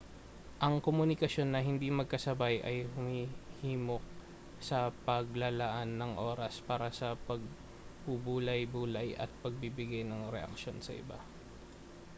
ang 0.65 0.75
komunikasyon 0.87 1.49
na 1.53 1.61
hindi 1.69 1.87
magkasabay 1.93 2.55
ay 2.69 2.77
humihimok 2.97 4.01
sa 4.69 4.79
paglalaan 5.07 5.89
ng 5.99 6.11
oras 6.31 6.55
para 6.69 6.87
sa 6.99 7.09
pagbubulay-bulay 7.29 9.09
at 9.23 9.29
pagbibigay 9.45 10.01
ng 10.07 10.21
reaksyon 10.35 10.77
sa 10.81 10.95
iba 11.01 11.17